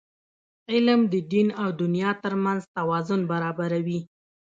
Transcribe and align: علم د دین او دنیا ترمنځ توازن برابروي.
علم 0.71 0.99
د 1.13 1.15
دین 1.31 1.47
او 1.61 1.67
دنیا 1.81 2.09
ترمنځ 2.23 2.61
توازن 2.77 3.21
برابروي. 3.31 3.99